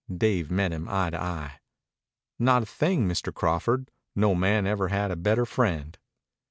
Dave 0.11 0.49
met 0.49 0.71
him 0.73 0.89
eye 0.89 1.11
to 1.11 1.21
eye. 1.21 1.59
"Not 2.39 2.63
a 2.63 2.65
thing, 2.65 3.07
Mr. 3.07 3.31
Crawford. 3.31 3.91
No 4.15 4.33
man 4.33 4.65
ever 4.65 4.87
had 4.87 5.11
a 5.11 5.15
better 5.15 5.45
friend." 5.45 5.95